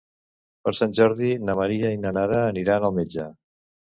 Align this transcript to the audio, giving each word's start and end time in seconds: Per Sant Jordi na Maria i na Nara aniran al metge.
Per 0.67 0.71
Sant 0.77 0.95
Jordi 0.99 1.29
na 1.49 1.55
Maria 1.59 1.91
i 1.97 1.99
na 2.05 2.13
Nara 2.19 2.39
aniran 2.55 2.87
al 2.89 2.97
metge. 2.97 3.27